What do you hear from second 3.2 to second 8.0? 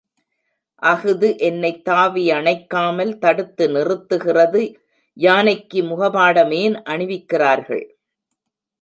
தடுத்து நிறுத்துகிறது யானைக்கு முகபடாம் ஏன் அணிவிக்கிறார்கள்?